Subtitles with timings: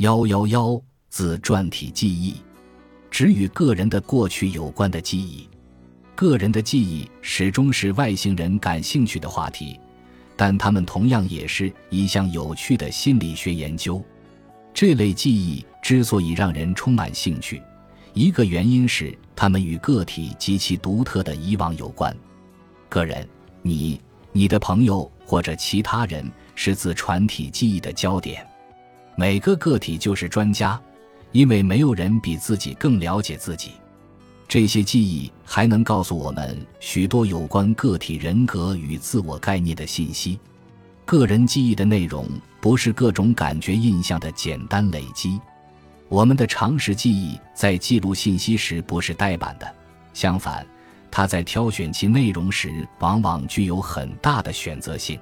[0.00, 0.80] 幺幺幺
[1.10, 2.36] 自传体记忆，
[3.10, 5.46] 只与个人的过去有关的记忆。
[6.14, 9.78] 个人的记忆始终是外星人感兴趣的话题，
[10.38, 14.02] 但他们同样也是一项有趣的心理学研究。
[14.72, 17.62] 这类记忆之所以让人充满兴趣，
[18.14, 22.16] 一个原因是他们与个体及其独特的以往有关。
[22.88, 23.28] 个人，
[23.60, 24.00] 你、
[24.32, 26.24] 你的朋友或者其他人
[26.54, 28.46] 是自传体记忆的焦点。
[29.20, 30.80] 每个个体就是专家，
[31.32, 33.72] 因为没有人比自己更了解自己。
[34.48, 40.40] 这些记忆还能告诉我们许多有关个体人格与自我概念的信息。
[41.04, 42.26] 个人记忆的内容
[42.62, 45.38] 不是各种感觉印象的简单累积。
[46.08, 49.70] 我们的常识记忆在记录信息时不是呆板的，
[50.14, 50.66] 相反，
[51.10, 55.20] 它在挑选其内容时往往具有很大的选择性。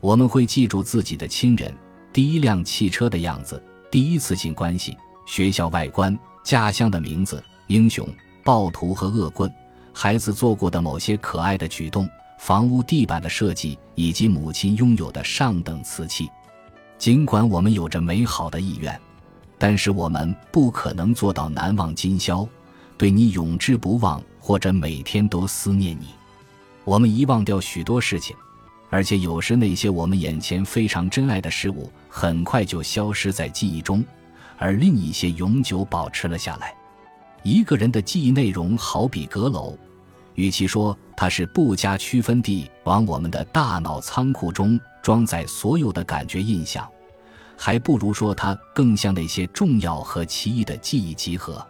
[0.00, 1.70] 我们会记住自己的亲人、
[2.12, 8.08] 第一辆汽车的样子、第一次性关系、学校外观、家乡的名字、英雄、
[8.44, 9.52] 暴徒和恶棍、
[9.92, 12.08] 孩子做过的某些可爱的举动。
[12.38, 16.30] 房屋地板的设计以及母亲拥有的上等瓷器，
[16.96, 18.96] 尽管我们有着美好的意愿，
[19.58, 22.48] 但是我们不可能做到难忘今宵，
[22.96, 26.10] 对你永志不忘，或者每天都思念你。
[26.84, 28.36] 我们遗忘掉许多事情，
[28.90, 34.04] 而且有时那些我们眼前非常珍爱的事物很快就消失在记忆中，
[34.56, 36.74] 而另一些永久保持了下来。
[37.42, 39.76] 一个人的记忆内容好比阁楼。
[40.34, 46.88] 与其说它是不加区分地往我们的大脑仓库中装载所有的感觉印象，
[47.56, 51.66] 还不如说它更像那些重要和奇异的记忆集合。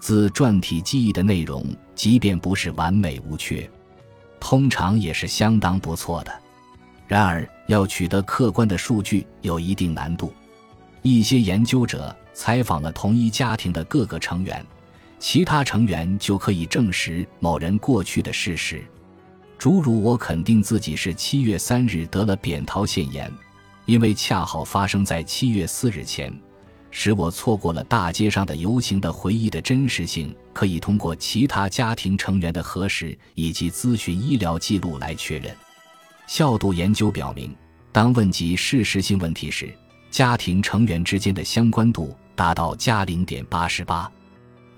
[0.00, 3.68] 自传体记忆的内容，即便不是完美无缺，
[4.38, 6.43] 通常也是相当不错的。
[7.06, 10.32] 然而，要取得客观的数据有一定难度。
[11.02, 14.64] 一些研究者采访了同一家庭的各个成员。
[15.20, 18.84] 其他成员就可以证实某人过去的事实，
[19.56, 23.32] 诸如我肯定自己是七月三日得了扁桃腺炎，
[23.86, 26.30] 因为恰好发生在七月四日前，
[26.90, 35.56] 使我错过了大街上的游行的回忆的真实性，可以通过其他家庭成员的核实以及咨询医疗记录来确认。
[36.26, 37.54] 效度研究表明，
[37.92, 39.72] 当问及事实性问题时，
[40.10, 44.10] 家庭成员之间的相关度达到加零点八十八。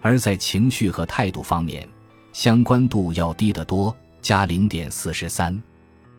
[0.01, 1.89] 而在情绪和态度方面，
[2.33, 5.61] 相关度要低得多，加零点四十三。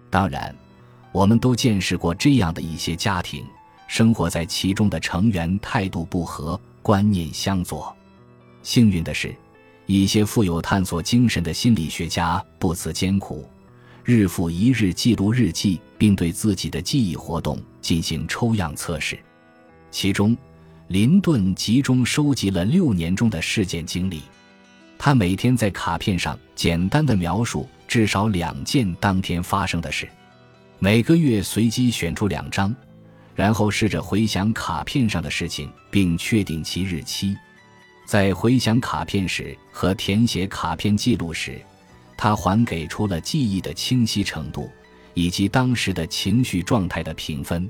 [0.09, 0.53] 当然，
[1.11, 3.45] 我们都见识过这样的一些家庭，
[3.88, 7.95] 生活在其中的成员态度不合，观念相左。
[8.63, 9.33] 幸运的是，
[9.85, 13.47] 一些富有探索精神的心理学家不辞艰苦，
[14.09, 19.19] 日复一日记录日记，并对自己的记忆活动进行抽样测试，
[19.91, 20.34] 其中。
[20.88, 24.22] 林顿集中收集了六年中的事件经历，
[24.97, 30.07] 他每天在卡片上简单的描述至少两件当天发生的事，
[30.79, 32.74] 每个月随机选出两张，
[33.35, 37.35] 然后试着回想卡片上的事情，并确定其日期。
[38.06, 41.59] 在回想卡片时和填写卡片记录时，
[42.17, 44.69] 他还给出了记忆的清晰程度
[45.13, 47.69] 以及当时的情绪状态的评分。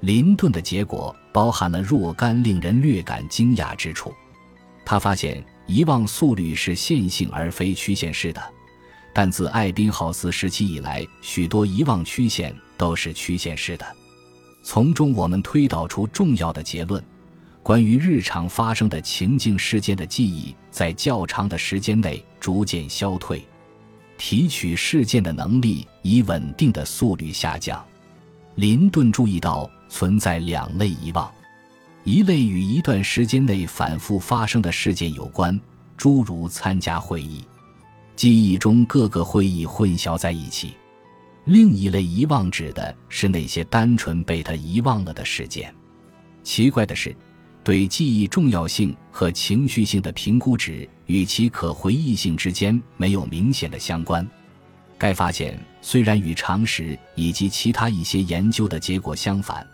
[0.00, 4.12] 林顿的结果包含了若干令人略感惊讶之处。
[4.84, 8.42] 他发现遗忘速率是线性而非曲线式的，
[9.12, 13.86] 但自艾宾浩斯时期以来，许多遗忘曲线都是曲线式的。
[14.62, 17.02] 从中我们推导出重要的结论：
[17.62, 23.44] 关于日常发生的情境事件的记忆，在较长的时间内逐渐消退，
[24.18, 27.82] 提取事件的能力以稳定的速率下降。
[28.56, 29.70] 林顿注意到。
[29.90, 31.32] 存在两类遗忘，
[32.04, 35.58] 一类与一段时间内反复发生的事件有关，
[35.96, 37.42] 诸如参加会议，
[38.14, 40.74] 记忆中各个会议混淆在一起；
[41.46, 45.74] 另一类遗忘指的是那些单纯被他遗忘了的事件。
[46.42, 47.16] 奇怪的是，
[47.64, 54.26] 对记忆重要性和情绪性的评估值与其可回忆性之间没有明显的相关。
[54.96, 59.66] 该发现虽然与常识以及其他一些研究的结果相反。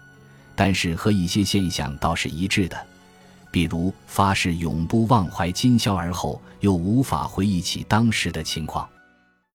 [0.57, 2.87] 但是和一些现象倒是一致的，
[3.51, 8.89] 比如发誓永不忘怀今宵而后又无法回忆起当时的情况。